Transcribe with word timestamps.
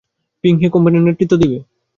Ping 0.43 0.53
He 0.61 0.67
কোম্পানির 0.73 1.05
নেতৃত্ব 1.07 1.33
দেবে। 1.41 1.57